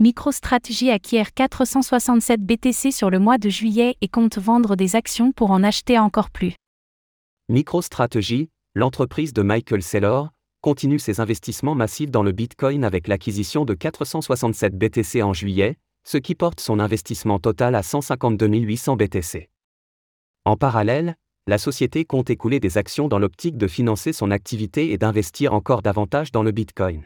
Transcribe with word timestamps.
MicroStrategy 0.00 0.90
acquiert 0.90 1.34
467 1.34 2.40
BTC 2.40 2.92
sur 2.92 3.10
le 3.10 3.18
mois 3.18 3.36
de 3.36 3.48
juillet 3.48 3.96
et 4.00 4.06
compte 4.06 4.38
vendre 4.38 4.76
des 4.76 4.94
actions 4.94 5.32
pour 5.32 5.50
en 5.50 5.64
acheter 5.64 5.98
encore 5.98 6.30
plus. 6.30 6.54
MicroStrategy, 7.48 8.48
l'entreprise 8.76 9.32
de 9.32 9.42
Michael 9.42 9.82
Saylor, 9.82 10.30
continue 10.60 11.00
ses 11.00 11.18
investissements 11.18 11.74
massifs 11.74 12.12
dans 12.12 12.22
le 12.22 12.30
Bitcoin 12.30 12.84
avec 12.84 13.08
l'acquisition 13.08 13.64
de 13.64 13.74
467 13.74 14.78
BTC 14.78 15.20
en 15.24 15.32
juillet, 15.32 15.74
ce 16.06 16.18
qui 16.18 16.36
porte 16.36 16.60
son 16.60 16.78
investissement 16.78 17.40
total 17.40 17.74
à 17.74 17.82
152 17.82 18.46
800 18.46 18.94
BTC. 18.94 19.50
En 20.44 20.56
parallèle, 20.56 21.16
la 21.48 21.58
société 21.58 22.04
compte 22.04 22.30
écouler 22.30 22.60
des 22.60 22.78
actions 22.78 23.08
dans 23.08 23.18
l'optique 23.18 23.56
de 23.56 23.66
financer 23.66 24.12
son 24.12 24.30
activité 24.30 24.92
et 24.92 24.96
d'investir 24.96 25.54
encore 25.54 25.82
davantage 25.82 26.30
dans 26.30 26.44
le 26.44 26.52
Bitcoin. 26.52 27.02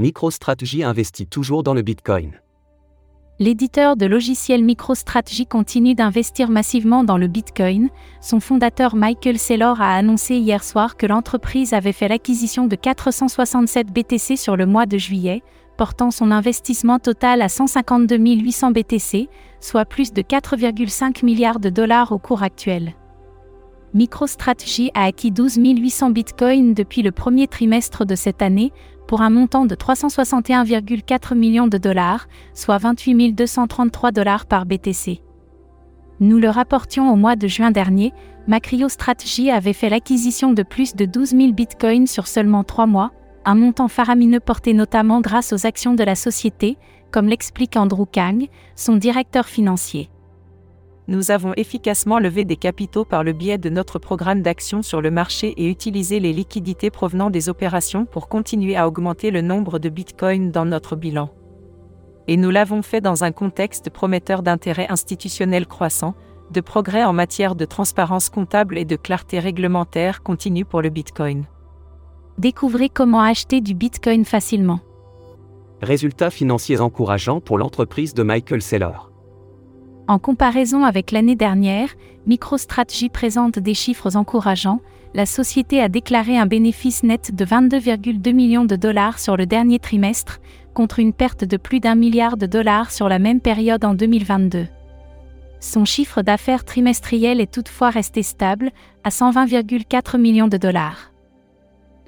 MicroStrategy 0.00 0.82
investit 0.82 1.26
toujours 1.26 1.62
dans 1.62 1.74
le 1.74 1.82
Bitcoin. 1.82 2.40
L'éditeur 3.38 3.98
de 3.98 4.06
logiciels 4.06 4.64
MicroStrategy 4.64 5.44
continue 5.44 5.94
d'investir 5.94 6.48
massivement 6.48 7.04
dans 7.04 7.18
le 7.18 7.26
Bitcoin. 7.26 7.90
Son 8.22 8.40
fondateur 8.40 8.96
Michael 8.96 9.38
Saylor 9.38 9.78
a 9.82 9.94
annoncé 9.94 10.36
hier 10.36 10.64
soir 10.64 10.96
que 10.96 11.04
l'entreprise 11.04 11.74
avait 11.74 11.92
fait 11.92 12.08
l'acquisition 12.08 12.66
de 12.66 12.76
467 12.76 13.92
BTC 13.92 14.36
sur 14.36 14.56
le 14.56 14.64
mois 14.64 14.86
de 14.86 14.96
juillet, 14.96 15.42
portant 15.76 16.10
son 16.10 16.30
investissement 16.30 16.98
total 16.98 17.42
à 17.42 17.50
152 17.50 18.16
800 18.16 18.70
BTC, 18.70 19.28
soit 19.60 19.84
plus 19.84 20.14
de 20.14 20.22
4,5 20.22 21.26
milliards 21.26 21.60
de 21.60 21.68
dollars 21.68 22.12
au 22.12 22.18
cours 22.18 22.42
actuel. 22.42 22.94
MicroStrategy 23.92 24.92
a 24.94 25.04
acquis 25.04 25.32
12 25.32 25.56
800 25.56 26.10
bitcoins 26.10 26.74
depuis 26.74 27.02
le 27.02 27.10
premier 27.10 27.48
trimestre 27.48 28.06
de 28.06 28.14
cette 28.14 28.40
année, 28.40 28.72
pour 29.10 29.22
un 29.22 29.30
montant 29.30 29.66
de 29.66 29.74
361,4 29.74 31.34
millions 31.34 31.66
de 31.66 31.78
dollars, 31.78 32.28
soit 32.54 32.78
28 32.78 33.32
233 33.32 34.12
dollars 34.12 34.46
par 34.46 34.66
BTC. 34.66 35.20
Nous 36.20 36.38
le 36.38 36.48
rapportions 36.48 37.12
au 37.12 37.16
mois 37.16 37.34
de 37.34 37.48
juin 37.48 37.72
dernier, 37.72 38.12
MicroStrategy 38.46 39.50
avait 39.50 39.72
fait 39.72 39.88
l'acquisition 39.88 40.52
de 40.52 40.62
plus 40.62 40.94
de 40.94 41.06
12 41.06 41.30
000 41.30 41.52
bitcoins 41.54 42.06
sur 42.06 42.28
seulement 42.28 42.62
trois 42.62 42.86
mois, 42.86 43.10
un 43.44 43.56
montant 43.56 43.88
faramineux 43.88 44.38
porté 44.38 44.74
notamment 44.74 45.20
grâce 45.20 45.52
aux 45.52 45.66
actions 45.66 45.94
de 45.94 46.04
la 46.04 46.14
société, 46.14 46.78
comme 47.10 47.26
l'explique 47.26 47.76
Andrew 47.76 48.06
Kang, 48.06 48.46
son 48.76 48.94
directeur 48.94 49.46
financier 49.46 50.08
nous 51.10 51.32
avons 51.32 51.52
efficacement 51.56 52.20
levé 52.20 52.44
des 52.44 52.56
capitaux 52.56 53.04
par 53.04 53.24
le 53.24 53.32
biais 53.32 53.58
de 53.58 53.68
notre 53.68 53.98
programme 53.98 54.42
d'action 54.42 54.80
sur 54.80 55.00
le 55.00 55.10
marché 55.10 55.48
et 55.56 55.68
utilisé 55.68 56.20
les 56.20 56.32
liquidités 56.32 56.88
provenant 56.88 57.30
des 57.30 57.48
opérations 57.48 58.04
pour 58.06 58.28
continuer 58.28 58.76
à 58.76 58.86
augmenter 58.86 59.32
le 59.32 59.40
nombre 59.40 59.80
de 59.80 59.88
bitcoins 59.88 60.52
dans 60.52 60.64
notre 60.64 60.94
bilan. 60.94 61.28
Et 62.28 62.36
nous 62.36 62.50
l'avons 62.50 62.82
fait 62.82 63.00
dans 63.00 63.24
un 63.24 63.32
contexte 63.32 63.90
prometteur 63.90 64.44
d'intérêt 64.44 64.86
institutionnel 64.88 65.66
croissant, 65.66 66.14
de 66.52 66.60
progrès 66.60 67.02
en 67.02 67.12
matière 67.12 67.56
de 67.56 67.64
transparence 67.64 68.30
comptable 68.30 68.78
et 68.78 68.84
de 68.84 68.94
clarté 68.94 69.40
réglementaire 69.40 70.22
continue 70.22 70.64
pour 70.64 70.80
le 70.80 70.90
bitcoin. 70.90 71.44
Découvrez 72.38 72.88
comment 72.88 73.20
acheter 73.20 73.60
du 73.60 73.74
bitcoin 73.74 74.24
facilement. 74.24 74.78
Résultats 75.82 76.30
financiers 76.30 76.78
encourageants 76.78 77.40
pour 77.40 77.58
l'entreprise 77.58 78.14
de 78.14 78.22
Michael 78.22 78.62
Saylor. 78.62 79.09
En 80.10 80.18
comparaison 80.18 80.82
avec 80.82 81.12
l'année 81.12 81.36
dernière, 81.36 81.90
MicroStrategy 82.26 83.10
présente 83.10 83.60
des 83.60 83.74
chiffres 83.74 84.16
encourageants. 84.16 84.80
La 85.14 85.24
société 85.24 85.80
a 85.80 85.88
déclaré 85.88 86.36
un 86.36 86.46
bénéfice 86.46 87.04
net 87.04 87.32
de 87.32 87.44
22,2 87.44 88.32
millions 88.32 88.64
de 88.64 88.74
dollars 88.74 89.20
sur 89.20 89.36
le 89.36 89.46
dernier 89.46 89.78
trimestre, 89.78 90.40
contre 90.74 90.98
une 90.98 91.12
perte 91.12 91.44
de 91.44 91.56
plus 91.56 91.78
d'un 91.78 91.94
milliard 91.94 92.36
de 92.36 92.46
dollars 92.46 92.90
sur 92.90 93.08
la 93.08 93.20
même 93.20 93.40
période 93.40 93.84
en 93.84 93.94
2022. 93.94 94.66
Son 95.60 95.84
chiffre 95.84 96.22
d'affaires 96.22 96.64
trimestriel 96.64 97.40
est 97.40 97.52
toutefois 97.52 97.90
resté 97.90 98.24
stable, 98.24 98.72
à 99.04 99.10
120,4 99.10 100.18
millions 100.18 100.48
de 100.48 100.56
dollars. 100.56 101.09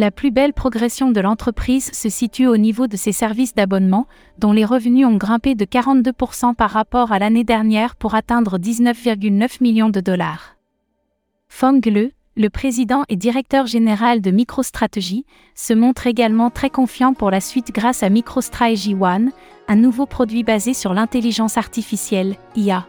La 0.00 0.10
plus 0.10 0.30
belle 0.30 0.54
progression 0.54 1.10
de 1.10 1.20
l'entreprise 1.20 1.92
se 1.92 2.08
situe 2.08 2.46
au 2.46 2.56
niveau 2.56 2.86
de 2.86 2.96
ses 2.96 3.12
services 3.12 3.54
d'abonnement, 3.54 4.06
dont 4.38 4.52
les 4.52 4.64
revenus 4.64 5.06
ont 5.06 5.18
grimpé 5.18 5.54
de 5.54 5.66
42% 5.66 6.54
par 6.54 6.70
rapport 6.70 7.12
à 7.12 7.18
l'année 7.18 7.44
dernière 7.44 7.96
pour 7.96 8.14
atteindre 8.14 8.56
19,9 8.56 9.62
millions 9.62 9.90
de 9.90 10.00
dollars. 10.00 10.56
Fong 11.50 11.82
Le, 11.84 12.12
le 12.34 12.48
président 12.48 13.04
et 13.10 13.16
directeur 13.16 13.66
général 13.66 14.22
de 14.22 14.30
MicroStrategy, 14.30 15.26
se 15.54 15.74
montre 15.74 16.06
également 16.06 16.48
très 16.48 16.70
confiant 16.70 17.12
pour 17.12 17.30
la 17.30 17.42
suite 17.42 17.70
grâce 17.70 18.02
à 18.02 18.08
MicroStrategy 18.08 18.96
One, 18.98 19.32
un 19.68 19.76
nouveau 19.76 20.06
produit 20.06 20.44
basé 20.44 20.72
sur 20.72 20.94
l'intelligence 20.94 21.58
artificielle, 21.58 22.36
IA. 22.56 22.86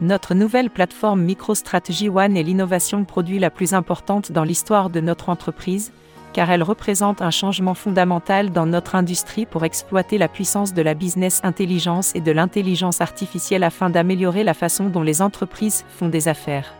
Notre 0.00 0.32
nouvelle 0.32 0.70
plateforme 0.70 1.20
MicroStrategy 1.20 2.08
One 2.08 2.38
est 2.38 2.42
l'innovation 2.42 3.04
produit 3.04 3.38
la 3.38 3.50
plus 3.50 3.74
importante 3.74 4.32
dans 4.32 4.44
l'histoire 4.44 4.88
de 4.88 5.00
notre 5.00 5.28
entreprise, 5.28 5.92
car 6.36 6.50
elle 6.50 6.62
représente 6.62 7.22
un 7.22 7.30
changement 7.30 7.72
fondamental 7.72 8.50
dans 8.50 8.66
notre 8.66 8.94
industrie 8.94 9.46
pour 9.46 9.64
exploiter 9.64 10.18
la 10.18 10.28
puissance 10.28 10.74
de 10.74 10.82
la 10.82 10.92
business 10.92 11.40
intelligence 11.44 12.14
et 12.14 12.20
de 12.20 12.30
l'intelligence 12.30 13.00
artificielle 13.00 13.64
afin 13.64 13.88
d'améliorer 13.88 14.44
la 14.44 14.52
façon 14.52 14.90
dont 14.90 15.00
les 15.00 15.22
entreprises 15.22 15.86
font 15.88 16.10
des 16.10 16.28
affaires. 16.28 16.74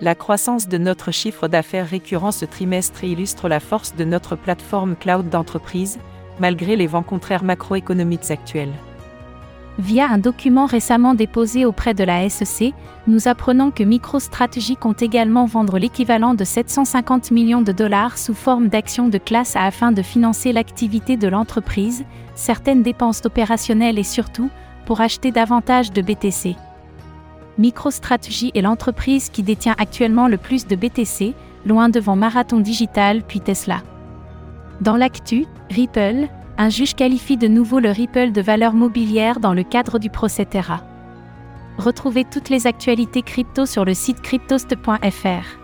La 0.00 0.14
croissance 0.14 0.68
de 0.68 0.78
notre 0.78 1.10
chiffre 1.10 1.48
d'affaires 1.48 1.88
récurrent 1.88 2.30
ce 2.30 2.44
trimestre 2.44 3.02
illustre 3.02 3.48
la 3.48 3.58
force 3.58 3.96
de 3.96 4.04
notre 4.04 4.36
plateforme 4.36 4.94
cloud 4.94 5.28
d'entreprise, 5.28 5.98
malgré 6.38 6.76
les 6.76 6.86
vents 6.86 7.02
contraires 7.02 7.42
macroéconomiques 7.42 8.30
actuels. 8.30 8.72
Via 9.78 10.06
un 10.10 10.18
document 10.18 10.66
récemment 10.66 11.14
déposé 11.14 11.64
auprès 11.64 11.94
de 11.94 12.04
la 12.04 12.28
SEC, 12.28 12.74
nous 13.06 13.26
apprenons 13.26 13.70
que 13.70 13.82
MicroStrategy 13.82 14.76
compte 14.76 15.00
également 15.00 15.46
vendre 15.46 15.78
l'équivalent 15.78 16.34
de 16.34 16.44
750 16.44 17.30
millions 17.30 17.62
de 17.62 17.72
dollars 17.72 18.18
sous 18.18 18.34
forme 18.34 18.68
d'actions 18.68 19.08
de 19.08 19.16
classe 19.16 19.56
A 19.56 19.64
afin 19.64 19.90
de 19.90 20.02
financer 20.02 20.52
l'activité 20.52 21.16
de 21.16 21.26
l'entreprise, 21.26 22.04
certaines 22.34 22.82
dépenses 22.82 23.22
opérationnelles 23.24 23.98
et 23.98 24.04
surtout, 24.04 24.50
pour 24.84 25.00
acheter 25.00 25.30
davantage 25.30 25.90
de 25.90 26.02
BTC. 26.02 26.54
MicroStrategy 27.58 28.52
est 28.54 28.62
l'entreprise 28.62 29.30
qui 29.30 29.42
détient 29.42 29.74
actuellement 29.78 30.28
le 30.28 30.36
plus 30.36 30.66
de 30.66 30.76
BTC, 30.76 31.34
loin 31.64 31.88
devant 31.88 32.16
Marathon 32.16 32.60
Digital 32.60 33.22
puis 33.22 33.40
Tesla. 33.40 33.82
Dans 34.82 34.96
l'actu, 34.96 35.46
Ripple, 35.70 36.28
un 36.58 36.68
juge 36.68 36.94
qualifie 36.94 37.36
de 37.36 37.48
nouveau 37.48 37.80
le 37.80 37.90
Ripple 37.90 38.32
de 38.32 38.40
valeur 38.40 38.72
mobilière 38.74 39.40
dans 39.40 39.54
le 39.54 39.62
cadre 39.62 39.98
du 39.98 40.10
procès 40.10 40.44
Terra. 40.44 40.84
Retrouvez 41.78 42.24
toutes 42.24 42.50
les 42.50 42.66
actualités 42.66 43.22
crypto 43.22 43.66
sur 43.66 43.84
le 43.84 43.94
site 43.94 44.20
cryptost.fr. 44.20 45.62